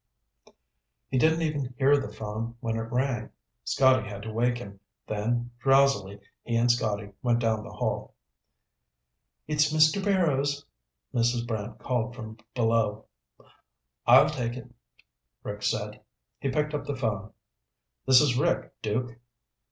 He 1.11 1.19
didn't 1.19 1.43
even 1.43 1.75
hear 1.77 1.95
the 2.01 2.11
phone 2.11 2.55
when 2.59 2.75
it 2.75 2.91
rang. 2.91 3.29
Scotty 3.63 4.09
had 4.09 4.23
to 4.23 4.33
wake 4.33 4.57
him. 4.57 4.79
Then, 5.05 5.51
drowsily, 5.59 6.19
he 6.41 6.55
and 6.55 6.71
Scotty 6.71 7.11
went 7.21 7.37
down 7.37 7.63
the 7.63 7.69
hall. 7.73 8.15
"It's 9.47 9.71
Mr. 9.71 10.03
Barrows," 10.03 10.65
Mrs. 11.13 11.45
Brant 11.45 11.77
called 11.77 12.15
from 12.15 12.39
below. 12.55 13.05
"I'll 14.07 14.27
take 14.31 14.57
it," 14.57 14.71
Rick 15.43 15.61
said. 15.61 16.01
He 16.39 16.49
picked 16.49 16.73
up 16.73 16.85
the 16.87 16.95
phone. 16.95 17.31
"This 18.07 18.21
is 18.21 18.35
Rick, 18.39 18.73
Duke." 18.81 19.19